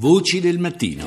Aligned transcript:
Voci 0.00 0.38
del 0.38 0.60
mattino. 0.60 1.06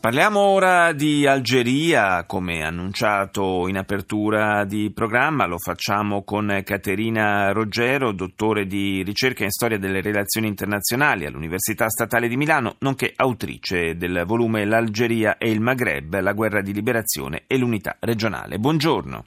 Parliamo 0.00 0.40
ora 0.40 0.92
di 0.92 1.24
Algeria, 1.24 2.24
come 2.26 2.64
annunciato 2.64 3.68
in 3.68 3.76
apertura 3.76 4.64
di 4.64 4.90
programma, 4.92 5.46
lo 5.46 5.56
facciamo 5.56 6.24
con 6.24 6.62
Caterina 6.64 7.52
Roggero, 7.52 8.10
dottore 8.10 8.66
di 8.66 9.04
ricerca 9.04 9.44
in 9.44 9.50
storia 9.50 9.78
delle 9.78 10.00
relazioni 10.00 10.48
internazionali 10.48 11.26
all'Università 11.26 11.88
Statale 11.88 12.26
di 12.26 12.36
Milano, 12.36 12.74
nonché 12.80 13.12
autrice 13.14 13.96
del 13.96 14.24
volume 14.26 14.64
L'Algeria 14.64 15.38
e 15.38 15.48
il 15.48 15.60
Maghreb, 15.60 16.18
la 16.18 16.32
guerra 16.32 16.60
di 16.60 16.72
liberazione 16.72 17.44
e 17.46 17.56
l'unità 17.56 17.98
regionale. 18.00 18.58
Buongiorno. 18.58 19.26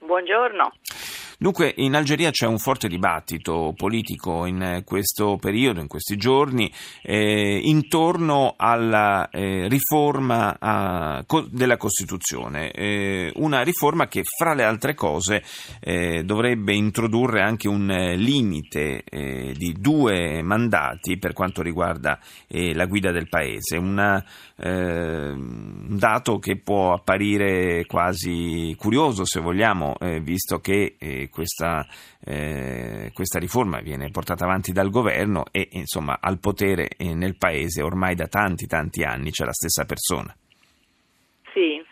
Buongiorno. 0.00 0.72
Dunque, 1.38 1.74
in 1.78 1.94
Algeria 1.94 2.30
c'è 2.30 2.46
un 2.46 2.58
forte 2.58 2.88
dibattito 2.88 3.74
politico 3.76 4.46
in 4.46 4.82
questo 4.84 5.36
periodo, 5.36 5.80
in 5.80 5.88
questi 5.88 6.16
giorni, 6.16 6.72
eh, 7.02 7.60
intorno 7.64 8.54
alla 8.56 9.28
eh, 9.30 9.66
riforma 9.68 10.56
a, 10.58 11.24
co- 11.26 11.46
della 11.50 11.76
Costituzione. 11.76 12.70
Eh, 12.70 13.32
una 13.36 13.62
riforma 13.62 14.06
che, 14.06 14.22
fra 14.24 14.54
le 14.54 14.62
altre 14.62 14.94
cose, 14.94 15.42
eh, 15.80 16.22
dovrebbe 16.24 16.72
introdurre 16.72 17.42
anche 17.42 17.68
un 17.68 17.86
limite 18.16 19.02
eh, 19.04 19.54
di 19.56 19.74
due 19.78 20.40
mandati 20.42 21.18
per 21.18 21.32
quanto 21.32 21.62
riguarda 21.62 22.18
eh, 22.46 22.74
la 22.74 22.86
guida 22.86 23.10
del 23.10 23.28
paese. 23.28 23.76
Una, 23.76 24.24
un 24.56 25.96
dato 25.98 26.38
che 26.38 26.56
può 26.58 26.92
apparire 26.92 27.84
quasi 27.86 28.72
curioso, 28.78 29.24
se 29.24 29.40
vogliamo, 29.40 29.96
visto 30.22 30.60
che 30.60 30.94
questa, 31.28 31.86
eh, 32.20 33.10
questa, 33.12 33.38
riforma 33.38 33.80
viene 33.80 34.10
portata 34.10 34.44
avanti 34.44 34.72
dal 34.72 34.90
governo 34.90 35.44
e 35.50 35.68
insomma 35.72 36.18
al 36.20 36.38
potere 36.38 36.88
eh, 36.88 37.14
nel 37.14 37.36
paese 37.36 37.82
ormai 37.82 38.14
da 38.14 38.26
tanti 38.26 38.66
tanti 38.66 39.02
anni 39.02 39.30
c'è 39.30 39.44
la 39.44 39.52
stessa 39.52 39.84
persona. 39.84 40.34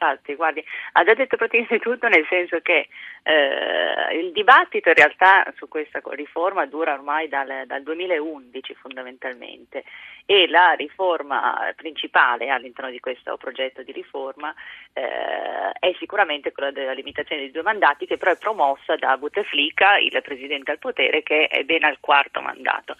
Infatti, 0.02 0.34
guardi, 0.34 0.64
ha 0.92 1.04
già 1.04 1.14
detto 1.14 1.36
praticamente 1.36 1.78
tutto 1.84 2.08
nel 2.08 2.26
senso 2.28 2.58
che 2.60 2.88
eh, 3.22 4.18
il 4.18 4.32
dibattito 4.32 4.88
in 4.88 4.96
realtà 4.96 5.52
su 5.56 5.68
questa 5.68 6.00
riforma 6.10 6.66
dura 6.66 6.92
ormai 6.92 7.28
dal, 7.28 7.62
dal 7.66 7.82
2011 7.84 8.74
fondamentalmente 8.74 9.84
e 10.26 10.48
la 10.48 10.72
riforma 10.72 11.72
principale 11.76 12.48
all'interno 12.48 12.90
di 12.90 12.98
questo 13.00 13.36
progetto 13.36 13.82
di 13.82 13.92
riforma 13.92 14.52
eh, 14.92 15.70
è 15.78 15.94
sicuramente 15.98 16.52
quella 16.52 16.70
della 16.70 16.92
limitazione 16.92 17.42
dei 17.42 17.50
due 17.50 17.62
mandati 17.62 18.06
che 18.06 18.16
però 18.16 18.32
è 18.32 18.38
promossa 18.38 18.96
da 18.96 19.16
Bouteflika, 19.16 19.98
il 19.98 20.18
presidente 20.22 20.72
al 20.72 20.78
potere 20.78 21.22
che 21.22 21.46
è 21.46 21.62
ben 21.64 21.84
al 21.84 21.98
quarto 22.00 22.40
mandato. 22.40 22.96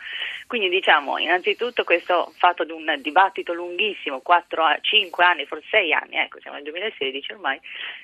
Quindi 0.47 0.69
diciamo 0.69 1.19
innanzitutto 1.19 1.85
questo 1.85 2.33
fatto 2.37 2.65
di 2.65 2.73
un 2.73 2.95
dibattito 3.01 3.53
lunghissimo, 3.53 4.21
4, 4.21 4.79
5 4.81 5.25
anni, 5.25 5.47
forse 5.47 5.67
6 5.71 5.93
anni, 5.93 6.17
ecco 6.17 6.39
siamo 6.41 6.57
nel 6.57 6.65
2016 6.93 7.33
ormai, 7.33 7.61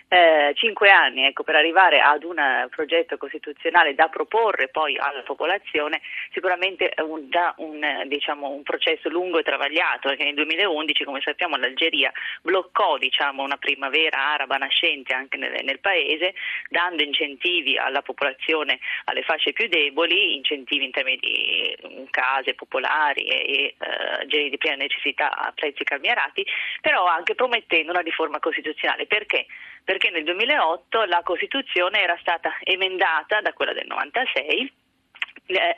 eh, 0.08 0.52
5 0.54 0.90
anni 0.90 1.26
ecco, 1.26 1.42
per 1.42 1.54
arrivare 1.54 2.00
ad 2.00 2.24
un 2.24 2.36
progetto 2.70 3.16
costituzionale 3.16 3.94
da 3.94 4.08
proporre 4.08 4.68
poi 4.68 4.96
alla 4.96 5.22
popolazione, 5.22 6.00
sicuramente 6.32 6.88
è 6.88 7.00
un, 7.02 7.28
già 7.28 7.54
un, 7.58 8.04
diciamo, 8.06 8.48
un, 8.48 8.62
processo 8.62 9.08
lungo 9.08 9.38
e 9.38 9.42
travagliato, 9.42 10.08
perché 10.08 10.24
nel 10.24 10.34
2011, 10.34 11.04
come 11.04 11.20
sappiamo, 11.20 11.56
l'Algeria 11.56 12.12
bloccò 12.42 12.96
diciamo, 12.98 13.42
una 13.42 13.56
primavera 13.56 14.32
araba 14.32 14.56
nascente 14.56 15.14
anche 15.14 15.36
nel, 15.36 15.64
nel, 15.64 15.80
paese, 15.80 16.34
dando 16.68 17.02
incentivi 17.02 17.76
alla 17.76 18.02
popolazione, 18.02 18.78
alle 19.04 19.22
fasce 19.22 19.52
più 19.52 19.68
deboli, 19.68 20.36
incentivi 20.36 20.84
in 20.84 20.90
termini 20.90 21.18
di 21.18 21.76
case 22.10 22.54
popolari 22.54 23.26
e, 23.26 23.34
e 23.36 23.74
eh, 23.78 24.26
generi 24.26 24.50
di 24.50 24.58
prima 24.58 24.76
necessità 24.76 25.36
a 25.36 25.52
prezzi 25.54 25.84
calmierati, 25.84 26.44
però 26.80 27.06
anche 27.06 27.34
promettendo 27.34 27.92
una 27.92 28.00
riforma 28.00 28.38
costituzionale. 28.38 28.77
Perché? 29.06 29.46
Perché 29.84 30.10
nel 30.10 30.24
2008 30.24 31.04
la 31.04 31.22
Costituzione 31.22 32.00
era 32.00 32.16
stata 32.20 32.56
emendata 32.62 33.40
da 33.40 33.52
quella 33.52 33.72
del 33.72 33.86
96 33.86 34.44
eh, 34.46 34.72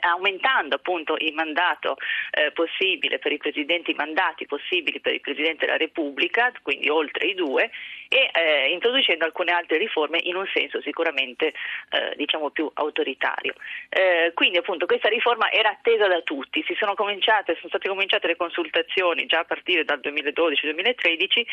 aumentando 0.01 0.75
appunto 0.75 1.15
il 1.17 1.33
mandato 1.33 1.97
eh, 2.31 2.51
possibile 2.51 3.19
per 3.19 3.31
i 3.31 3.37
presidenti, 3.37 3.91
i 3.91 3.95
mandati 3.95 4.45
possibili 4.45 4.99
per 4.99 5.13
il 5.13 5.21
Presidente 5.21 5.65
della 5.65 5.77
Repubblica, 5.77 6.51
quindi 6.61 6.89
oltre 6.89 7.27
i 7.27 7.33
due, 7.33 7.69
e 8.13 8.29
eh, 8.33 8.71
introducendo 8.71 9.23
alcune 9.23 9.53
altre 9.53 9.77
riforme 9.77 10.19
in 10.23 10.35
un 10.35 10.45
senso 10.53 10.81
sicuramente 10.81 11.53
eh, 11.91 12.13
diciamo 12.17 12.49
più 12.49 12.69
autoritario. 12.73 13.53
Eh, 13.87 14.31
quindi 14.33 14.57
appunto 14.57 14.85
questa 14.85 15.07
riforma 15.07 15.49
era 15.49 15.69
attesa 15.69 16.07
da 16.07 16.19
tutti, 16.21 16.61
si 16.67 16.75
sono, 16.77 16.93
cominciate, 16.93 17.55
sono 17.55 17.69
state 17.69 17.87
cominciate 17.87 18.27
le 18.27 18.35
consultazioni 18.35 19.25
già 19.27 19.39
a 19.39 19.45
partire 19.45 19.85
dal 19.85 20.01
2012-2013 20.03 21.45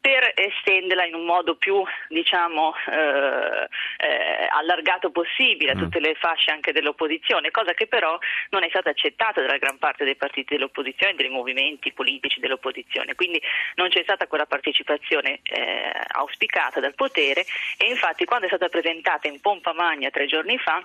per 0.00 0.32
estenderla 0.36 1.06
in 1.06 1.14
un 1.14 1.24
modo 1.24 1.56
più 1.56 1.82
diciamo 2.08 2.74
eh, 2.88 3.66
eh, 3.98 4.48
allargato 4.52 5.10
possibile 5.10 5.72
a 5.72 5.76
mm. 5.76 5.78
tutte 5.80 5.98
le 5.98 6.14
fasce 6.14 6.52
anche 6.52 6.70
dell'opposizione, 6.70 7.50
cosa 7.56 7.72
che 7.72 7.86
però 7.86 8.18
non 8.50 8.64
è 8.64 8.68
stata 8.68 8.90
accettata 8.90 9.40
dalla 9.40 9.56
gran 9.56 9.78
parte 9.78 10.04
dei 10.04 10.14
partiti 10.14 10.54
dell'opposizione 10.54 11.14
dei 11.14 11.30
movimenti 11.30 11.90
politici 11.92 12.38
dell'opposizione, 12.38 13.14
quindi 13.14 13.40
non 13.76 13.88
c'è 13.88 14.02
stata 14.02 14.26
quella 14.26 14.44
partecipazione 14.44 15.40
eh, 15.42 15.90
auspicata 16.08 16.80
dal 16.80 16.94
potere 16.94 17.46
e 17.78 17.88
infatti 17.88 18.26
quando 18.26 18.44
è 18.44 18.48
stata 18.48 18.68
presentata 18.68 19.26
in 19.26 19.40
pompa 19.40 19.72
magna 19.72 20.10
tre 20.10 20.26
giorni 20.26 20.58
fa 20.58 20.82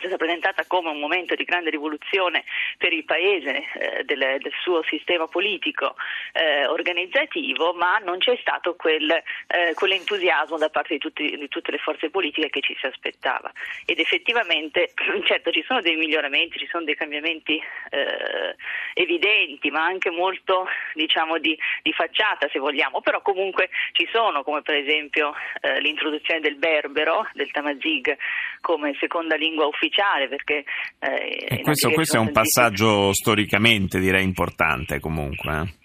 è 0.00 0.08
stata 0.08 0.16
presentata 0.16 0.64
come 0.66 0.90
un 0.90 0.98
momento 0.98 1.34
di 1.34 1.44
grande 1.44 1.70
rivoluzione 1.70 2.44
per 2.78 2.92
il 2.92 3.04
paese, 3.04 3.64
eh, 3.74 4.04
del, 4.04 4.38
del, 4.40 4.52
suo 4.62 4.82
sistema 4.84 5.26
politico 5.26 5.94
eh, 6.32 6.66
organizzativo, 6.66 7.72
ma 7.74 7.98
non 7.98 8.18
c'è 8.18 8.36
stato 8.40 8.74
quel, 8.76 9.10
eh, 9.10 9.74
quell'entusiasmo 9.74 10.56
da 10.56 10.70
parte 10.70 10.94
di, 10.94 11.00
tutti, 11.00 11.36
di, 11.36 11.48
tutte 11.48 11.70
le 11.70 11.78
forze 11.78 12.10
politiche 12.10 12.48
che 12.48 12.60
ci 12.60 12.76
si 12.78 12.86
aspettava. 12.86 13.52
Ed 13.84 13.98
effettivamente, 13.98 14.92
certo, 15.24 15.50
ci 15.50 15.62
sono 15.66 15.80
dei 15.80 15.96
miglioramenti, 15.96 16.58
ci 16.58 16.68
sono 16.68 16.84
dei 16.84 16.96
cambiamenti 16.96 17.60
eh, 17.90 18.56
evidenti, 18.94 19.70
ma 19.70 19.84
anche 19.84 20.10
molto 20.10 20.66
diciamo, 20.94 21.38
di, 21.38 21.56
di, 21.82 21.92
facciata, 21.92 22.48
se 22.50 22.58
vogliamo, 22.58 23.00
però 23.00 23.20
comunque 23.20 23.68
ci 23.92 24.08
sono, 24.10 24.42
come 24.42 24.62
per 24.62 24.76
esempio 24.76 25.34
eh, 25.60 25.80
l'introduzione 25.80 26.40
del 26.40 26.56
berbero, 26.56 27.28
del 27.34 27.50
tamazig, 27.50 28.16
come 28.60 28.96
seconda 28.98 29.36
lingua 29.36 29.66
ufficiale 29.66 29.89
ufficiale 29.90 30.28
perché 30.28 30.64
eh, 31.00 31.60
questo, 31.62 31.90
questo 31.90 32.16
è 32.16 32.20
un 32.20 32.30
passaggio 32.30 33.12
storicamente 33.12 33.98
direi 33.98 34.22
importante 34.22 35.00
comunque. 35.00 35.52
Eh? 35.52 35.78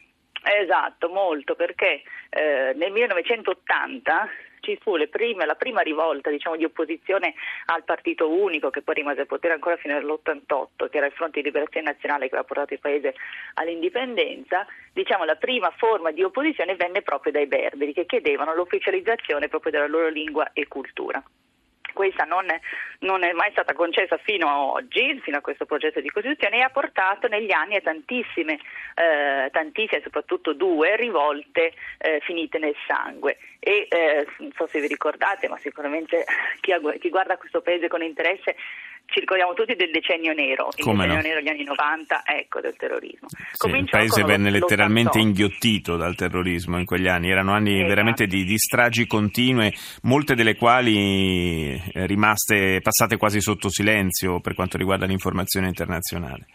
Esatto, 0.62 1.10
molto 1.10 1.56
perché 1.56 2.04
eh, 2.30 2.74
nel 2.76 2.92
1980 2.92 4.30
ci 4.60 4.78
fu 4.82 4.96
prime, 5.10 5.46
la 5.46 5.56
prima 5.56 5.82
rivolta 5.82 6.30
diciamo, 6.30 6.56
di 6.56 6.64
opposizione 6.64 7.34
al 7.66 7.84
partito 7.84 8.30
unico 8.30 8.72
che 8.72 8.82
poi 8.82 8.96
rimase 8.96 9.22
a 9.22 9.26
potere 9.26 9.54
ancora 9.54 9.78
fino 9.78 9.96
all'88, 9.96 10.90
che 10.90 10.98
era 10.98 11.06
il 11.06 11.12
Fronte 11.12 11.40
di 11.40 11.46
Liberazione 11.46 11.92
Nazionale 11.92 12.28
che 12.28 12.36
aveva 12.36 12.48
portato 12.48 12.74
il 12.74 12.80
paese 12.80 13.14
all'indipendenza, 13.56 14.66
diciamo, 14.92 15.24
la 15.24 15.36
prima 15.36 15.72
forma 15.78 16.12
di 16.12 16.24
opposizione 16.24 16.76
venne 16.76 17.02
proprio 17.04 17.32
dai 17.32 17.46
berberi 17.48 17.94
che 17.94 18.06
chiedevano 18.06 18.56
l'ufficializzazione 18.56 19.50
proprio 19.50 19.72
della 19.72 19.88
loro 19.88 20.10
lingua 20.10 20.50
e 20.54 20.68
cultura 20.68 21.24
questa 21.96 22.26
non 22.26 22.52
è, 22.52 22.60
non 23.00 23.24
è, 23.24 23.32
mai 23.32 23.50
stata 23.52 23.74
concessa 23.74 24.18
fino 24.18 24.48
a 24.48 24.62
oggi, 24.62 25.20
fino 25.24 25.38
a 25.38 25.42
questo 25.42 25.66
progetto 25.66 26.02
di 26.02 26.10
Costituzione, 26.10 26.58
e 26.58 26.62
ha 26.62 26.70
portato 26.70 27.28
negli 27.28 27.52
anni 27.52 27.76
a 27.76 27.82
tantissime, 27.82 28.60
eh, 28.94 29.50
tantissime 29.52 30.02
soprattutto 30.04 30.54
due, 30.54 30.96
rivolte 30.98 31.74
eh, 31.98 32.20
finite 32.22 32.60
nel 32.60 32.76
sangue. 32.86 33.38
E 33.60 33.88
eh, 33.90 34.28
non 34.38 34.52
so 34.56 34.68
se 34.68 34.80
vi 34.80 34.88
ricordate, 34.88 35.48
ma 35.48 35.58
sicuramente 35.58 36.26
chi, 36.62 36.74
chi 37.00 37.10
guarda 37.10 37.38
questo 37.38 37.62
paese 37.62 37.88
con 37.88 38.04
interesse 38.04 38.56
ci 39.06 39.20
ricordiamo 39.20 39.54
tutti 39.54 39.76
del 39.76 39.92
decennio 39.92 40.34
nero, 40.34 40.70
il 40.76 40.84
Come 40.84 41.06
decennio 41.06 41.22
no? 41.22 41.28
nero 41.28 41.40
degli 41.40 41.50
anni 41.50 41.64
90, 41.64 42.24
ecco, 42.26 42.60
del 42.60 42.76
terrorismo. 42.76 43.28
Sì, 43.52 43.70
il 43.70 43.90
paese 43.90 44.24
venne 44.24 44.50
letteralmente 44.50 45.20
inghiottito 45.20 45.96
dal 45.96 46.16
terrorismo 46.16 46.78
in 46.78 46.86
quegli 46.86 47.08
anni, 47.08 47.30
erano 47.30 47.54
anni 47.54 47.76
esatto. 47.76 47.88
veramente 47.88 48.26
di, 48.28 48.44
di, 48.44 48.58
stragi 48.58 49.08
continue, 49.08 49.74
molte 50.04 50.36
delle 50.36 50.56
quali 50.56 51.74
eh, 51.74 52.06
rimaste 52.06 52.80
passate 52.82 53.18
quasi 53.18 53.42
sotto 53.42 53.70
silenzio 53.70 54.40
per 54.40 54.54
quanto 54.54 54.78
riguarda 54.78 55.06
l'informazione 55.06 55.68
internazionale. 55.68 56.46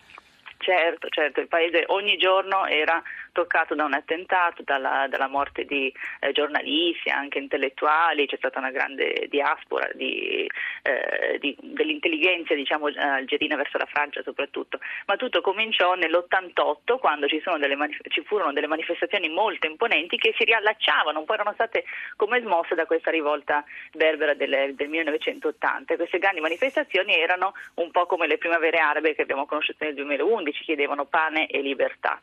Certo, 0.71 1.09
certo, 1.09 1.41
il 1.41 1.49
paese 1.49 1.83
ogni 1.89 2.17
giorno 2.17 2.65
era 2.65 3.03
toccato 3.33 3.75
da 3.75 3.85
un 3.85 3.93
attentato, 3.93 4.63
dalla, 4.63 5.09
dalla 5.09 5.27
morte 5.27 5.65
di 5.65 5.93
eh, 6.21 6.31
giornalisti, 6.31 7.11
anche 7.11 7.39
intellettuali, 7.39 8.27
c'è 8.27 8.37
stata 8.37 8.61
una 8.61 8.71
grande 8.71 9.27
diaspora 9.29 9.91
di, 9.95 10.49
eh, 10.83 11.39
di, 11.41 11.57
dell'intelligenza 11.61 12.55
diciamo, 12.55 12.87
algerina 12.87 13.57
verso 13.57 13.79
la 13.79 13.87
Francia 13.87 14.23
soprattutto, 14.23 14.79
ma 15.07 15.17
tutto 15.17 15.41
cominciò 15.41 15.95
nell'88 15.95 16.99
quando 17.01 17.27
ci, 17.27 17.43
manif- 17.75 18.09
ci, 18.09 18.23
furono 18.23 18.53
delle 18.53 18.69
manifestazioni 18.69 19.29
molto 19.29 19.67
imponenti 19.67 20.19
che 20.19 20.33
si 20.39 20.45
riallacciavano, 20.45 21.25
poi 21.25 21.35
erano 21.35 21.53
state 21.55 21.83
come 22.15 22.41
smosse 22.43 22.77
da 22.77 22.87
questa 22.87 23.11
rivolta 23.11 23.65
berbera 23.93 24.35
del, 24.35 24.77
del 24.77 24.89
1980 24.89 25.95
e 25.95 25.97
queste 25.97 26.19
grandi 26.19 26.41
manifestazioni 26.41 27.19
erano 27.19 27.55
un 27.75 27.91
po' 27.91 28.07
come 28.07 28.29
le 28.29 28.39
primavere 28.39 28.79
arabe 28.79 29.17
che 29.17 29.23
abbiamo 29.23 29.47
conosciuto 29.47 29.85
nel 29.85 29.95
2011, 29.95 30.59
chiedevano 30.63 31.05
pane 31.05 31.47
e 31.47 31.61
libertà 31.61 32.21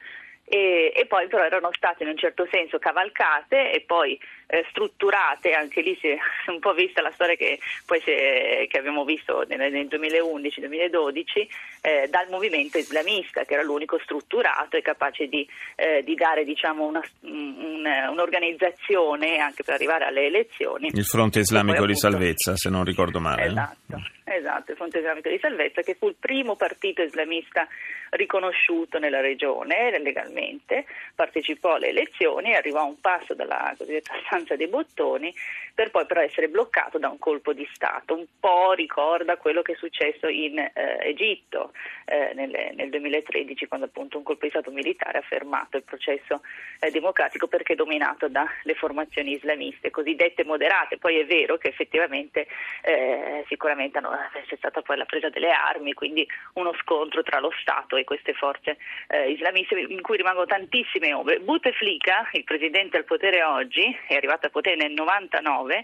e, 0.50 0.94
e, 0.96 1.06
poi 1.08 1.28
però 1.28 1.44
erano 1.44 1.72
state 1.74 2.04
in 2.04 2.10
un 2.10 2.18
certo 2.18 2.48
senso 2.50 2.80
cavalcate 2.80 3.74
e 3.74 3.82
poi 3.82 4.18
eh, 4.48 4.66
strutturate, 4.70 5.52
anche 5.52 5.82
lì 5.82 5.98
si 6.00 6.08
è 6.08 6.18
un 6.48 6.60
po' 6.60 6.74
vista 6.74 7.02
la 7.02 7.12
storia 7.12 7.36
che, 7.36 7.60
poi 7.86 8.00
è, 8.00 8.66
che 8.70 8.78
abbiamo 8.78 9.04
visto 9.04 9.44
nel, 9.46 9.70
nel 9.70 9.88
2011-2012 9.88 11.48
eh, 11.82 12.08
dal 12.10 12.30
movimento 12.30 12.78
islamista 12.78 13.44
che 13.44 13.56
era 13.56 13.64
l'unico 13.64 14.00
strutturato 14.00 14.78
e 14.78 14.82
capace 14.82 15.28
di, 15.28 15.46
eh, 15.76 16.02
di 16.04 16.16
dare 16.16 16.46
diciamo, 16.46 16.86
una, 16.86 17.04
un, 17.24 17.86
un'organizzazione 18.12 19.40
anche 19.40 19.64
per 19.64 19.74
arrivare 19.74 20.06
alle 20.06 20.28
elezioni. 20.28 20.88
Il 20.94 21.04
fronte 21.04 21.40
islamico 21.40 21.80
poi, 21.80 21.92
appunto, 21.92 22.08
di 22.08 22.16
salvezza 22.16 22.56
se 22.56 22.70
non 22.70 22.86
ricordo 22.86 23.20
male. 23.20 23.48
Esatto. 23.48 24.16
Esatto, 24.30 24.72
il 24.72 24.78
Fronte 24.78 24.98
Islamico 24.98 25.30
di 25.30 25.40
Salvezza, 25.40 25.82
che 25.82 25.96
fu 25.96 26.10
il 26.10 26.16
primo 26.20 26.58
partito 26.58 27.02
islamista 27.02 27.66
riconosciuto 28.10 29.00
nella 29.00 29.22
regione 29.22 29.98
legalmente, 30.00 30.86
partecipò 31.16 31.76
alle 31.76 31.88
elezioni 31.88 32.52
e 32.52 32.56
arrivò 32.56 32.80
a 32.80 32.84
un 32.84 33.00
passo 33.00 33.34
dalla 33.34 33.74
cosiddetta 33.78 34.14
stanza 34.26 34.58
dei 34.58 34.68
bottoni 34.68 35.34
per 35.74 35.92
poi 35.92 36.06
però 36.08 36.22
essere 36.22 36.50
bloccato 36.50 36.98
da 36.98 37.08
un 37.08 37.20
colpo 37.20 37.54
di 37.54 37.68
Stato. 37.72 38.16
Un 38.16 38.26
po' 38.40 38.74
ricorda 38.74 39.38
quello 39.38 39.62
che 39.62 39.74
è 39.74 39.76
successo 39.76 40.28
in 40.28 40.58
eh, 40.58 40.72
Egitto 41.02 41.72
eh, 42.06 42.34
nel, 42.34 42.50
nel, 42.74 42.90
2013 42.90 43.68
quando 43.68 43.86
appunto 43.86 44.18
un 44.18 44.24
colpo 44.24 44.46
di 44.46 44.50
Stato 44.50 44.72
militare 44.72 45.20
ha 45.20 45.22
fermato 45.22 45.78
il 45.78 45.84
processo 45.84 46.42
eh, 46.80 46.90
democratico 46.90 47.48
perché 47.48 47.76
dominato 47.76 48.28
dalle 48.28 48.74
formazioni 48.76 49.34
islamiste 49.34 49.92
cosiddette 49.92 50.44
moderate. 50.44 50.98
Poi 50.98 51.20
è 51.20 51.26
vero 51.26 51.58
che 51.58 51.68
effettivamente 51.68 52.48
eh, 52.82 53.46
sicuramente 53.48 54.00
hanno, 54.00 54.17
c'è 54.46 54.56
stata 54.58 54.82
poi 54.82 54.98
la 54.98 55.06
presa 55.06 55.30
delle 55.30 55.52
armi, 55.52 55.94
quindi 55.94 56.28
uno 56.54 56.74
scontro 56.82 57.24
tra 57.24 57.40
lo 57.40 57.52
Stato 57.60 57.98
e 57.98 58.04
queste 58.04 58.34
forze 58.34 58.78
eh, 59.08 59.32
islamiste 59.32 59.80
in 59.80 60.02
cui 60.02 60.18
rimangono 60.18 60.46
tantissime 60.46 61.14
ombre. 61.14 61.40
Bouteflika, 61.40 62.30
il 62.34 62.44
presidente 62.44 62.98
al 62.98 63.06
potere 63.06 63.44
oggi, 63.44 63.84
è 64.08 64.16
arrivato 64.16 64.46
al 64.46 64.52
potere 64.52 64.76
nel 64.76 64.92
99 64.92 65.46
19, 65.68 65.84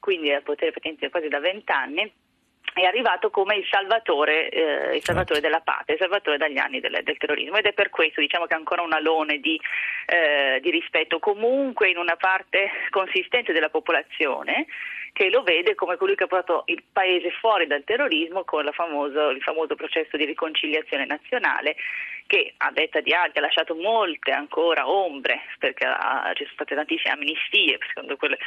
quindi 0.00 0.32
al 0.32 0.42
potere 0.42 0.70
praticamente 0.70 1.10
quasi 1.10 1.28
da 1.28 1.40
20 1.40 1.72
anni, 1.72 2.12
è 2.74 2.84
arrivato 2.84 3.30
come 3.30 3.56
il 3.56 3.66
salvatore, 3.70 4.48
eh, 4.48 4.96
il 4.96 5.02
salvatore 5.02 5.40
certo. 5.40 5.40
della 5.40 5.60
patria, 5.60 5.94
il 5.94 6.00
salvatore 6.00 6.38
dagli 6.38 6.58
anni 6.58 6.80
del, 6.80 7.00
del, 7.02 7.16
terrorismo 7.18 7.56
ed 7.56 7.66
è 7.66 7.72
per 7.72 7.90
questo 7.90 8.20
diciamo 8.20 8.46
che 8.46 8.54
ancora 8.54 8.82
un 8.82 8.92
alone 8.92 9.38
di, 9.38 9.60
eh, 10.06 10.58
di 10.60 10.70
rispetto 10.70 11.18
comunque 11.18 11.90
in 11.90 11.98
una 11.98 12.16
parte 12.16 12.70
consistente 12.90 13.52
della 13.52 13.68
popolazione 13.68 14.66
che 15.12 15.28
lo 15.28 15.42
vede 15.42 15.74
come 15.74 15.96
colui 15.96 16.14
che 16.14 16.24
ha 16.24 16.26
portato 16.26 16.62
il 16.66 16.82
paese 16.90 17.30
fuori 17.32 17.66
dal 17.66 17.84
terrorismo 17.84 18.44
con 18.44 18.68
famoso, 18.72 19.28
il 19.28 19.42
famoso 19.42 19.74
processo 19.74 20.16
di 20.16 20.24
riconciliazione 20.24 21.04
nazionale 21.04 21.76
che 22.26 22.54
a 22.56 22.70
detta 22.72 23.00
di 23.00 23.12
altri 23.12 23.40
ha 23.40 23.42
lasciato 23.42 23.74
molte 23.74 24.30
ancora 24.30 24.88
ombre 24.88 25.42
perché 25.58 25.84
ha, 25.84 26.30
ci 26.34 26.44
sono 26.44 26.54
state 26.54 26.74
tantissime 26.74 27.12
amnistie 27.12 27.78
secondo 27.88 28.16
quelle, 28.16 28.38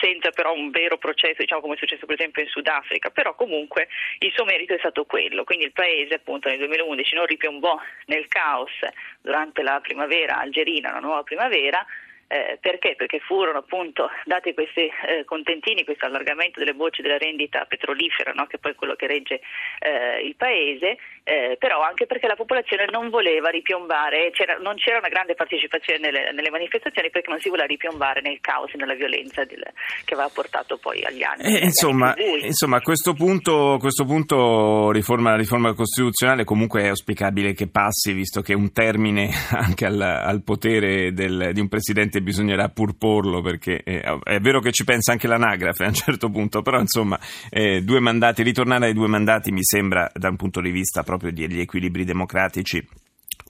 senza 0.00 0.30
però 0.30 0.52
un 0.52 0.70
vero 0.70 0.98
processo 0.98 1.36
diciamo 1.38 1.60
come 1.60 1.74
è 1.74 1.78
successo 1.78 2.06
per 2.06 2.14
esempio 2.14 2.42
in 2.42 2.48
Sudafrica. 2.48 3.10
Però 3.10 3.34
comunque 3.34 3.88
il 4.18 4.32
suo 4.32 4.44
merito 4.44 4.74
è 4.74 4.78
stato 4.78 5.04
quello. 5.04 5.44
Quindi 5.44 5.64
il 5.64 5.72
paese 5.72 6.14
appunto 6.14 6.48
nel 6.48 6.58
2011 6.58 7.14
non 7.14 7.26
ripiombò 7.26 7.78
nel 8.06 8.28
caos 8.28 8.72
durante 9.20 9.62
la 9.62 9.80
primavera 9.80 10.38
algerina, 10.38 10.92
la 10.92 11.00
nuova 11.00 11.22
primavera 11.22 11.84
eh, 12.30 12.58
perché? 12.60 12.94
Perché 12.96 13.18
furono 13.18 13.58
appunto 13.58 14.08
dati 14.24 14.54
questi 14.54 14.82
eh, 14.82 15.24
contentini, 15.24 15.82
questo 15.82 16.06
allargamento 16.06 16.60
delle 16.60 16.74
voci 16.74 17.02
della 17.02 17.18
rendita 17.18 17.64
petrolifera, 17.64 18.30
no? 18.32 18.46
che 18.46 18.58
poi 18.58 18.70
è 18.70 18.74
quello 18.76 18.94
che 18.94 19.08
regge 19.08 19.40
eh, 19.80 20.24
il 20.24 20.36
paese, 20.36 20.96
eh, 21.24 21.56
però 21.58 21.82
anche 21.82 22.06
perché 22.06 22.28
la 22.28 22.36
popolazione 22.36 22.86
non 22.88 23.10
voleva 23.10 23.48
ripiombare, 23.48 24.30
c'era, 24.30 24.58
non 24.58 24.76
c'era 24.76 24.98
una 24.98 25.08
grande 25.08 25.34
partecipazione 25.34 25.98
nelle, 25.98 26.30
nelle, 26.30 26.50
manifestazioni 26.50 27.10
perché 27.10 27.30
non 27.30 27.40
si 27.40 27.48
voleva 27.48 27.66
ripiombare 27.66 28.20
nel 28.20 28.38
caos 28.40 28.72
e 28.74 28.76
nella 28.76 28.94
violenza 28.94 29.44
del, 29.44 29.64
che 30.04 30.14
aveva 30.14 30.30
portato 30.32 30.78
poi 30.78 31.02
agli 31.02 31.24
anni. 31.24 31.56
Eh, 31.56 31.64
insomma, 31.64 32.14
insomma, 32.16 32.76
a 32.76 32.80
questo 32.80 33.12
punto, 33.12 33.76
questo 33.80 34.04
punto 34.04 34.92
riforma, 34.92 35.30
la 35.30 35.36
riforma 35.36 35.74
costituzionale 35.74 36.44
comunque 36.44 36.82
è 36.82 36.88
auspicabile 36.88 37.54
che 37.54 37.68
passi, 37.68 38.12
visto 38.12 38.40
che 38.40 38.54
un 38.54 38.72
termine 38.72 39.30
anche 39.50 39.84
al, 39.84 40.00
al 40.00 40.44
potere 40.44 41.12
del, 41.12 41.50
di 41.52 41.60
un 41.60 41.68
presidente 41.68 42.18
bisognerà 42.20 42.68
pur 42.68 42.96
porlo 42.96 43.40
perché 43.40 43.82
è, 43.82 44.02
eh, 44.04 44.18
è, 44.22 44.40
vero 44.40 44.60
che 44.60 44.72
ci 44.72 44.84
pensa 44.84 45.12
anche 45.12 45.26
l'anagrafe 45.26 45.84
a 45.84 45.88
un 45.88 45.94
certo 45.94 46.30
punto, 46.30 46.62
però 46.62 46.78
insomma 46.78 47.18
eh, 47.48 47.82
due 47.82 48.00
mandati, 48.00 48.42
ritornare 48.42 48.86
ai 48.86 48.94
due 48.94 49.08
mandati 49.08 49.50
mi 49.52 49.62
sembra 49.62 50.10
da 50.14 50.28
un 50.28 50.36
punto 50.36 50.60
di 50.60 50.70
vista 50.70 51.02
proprio 51.02 51.32
degli 51.32 51.60
equilibri 51.60 52.04
democratici 52.04 52.86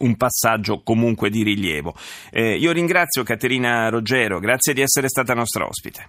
un 0.01 0.17
passaggio 0.17 0.83
comunque 0.83 1.31
di 1.31 1.43
rilievo. 1.43 1.95
Eh, 2.31 2.57
io 2.57 2.73
ringrazio 2.73 3.23
Caterina 3.23 3.89
Roggero, 3.89 4.39
grazie 4.39 4.73
di 4.73 4.81
essere 4.81 5.09
stata 5.09 5.35
nostra 5.35 5.67
ospite. 5.67 6.09